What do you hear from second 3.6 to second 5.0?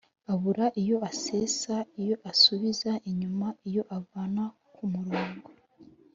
iyo avana ku